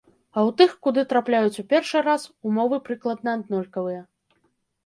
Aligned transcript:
А 0.35 0.43
ў 0.47 0.53
тых, 0.59 0.71
куды 0.85 1.03
трапляюць 1.11 1.59
у 1.63 1.65
першы 1.73 1.97
раз, 2.09 2.21
умовы 2.53 2.77
прыкладна 2.89 3.29
аднолькавыя. 3.41 4.01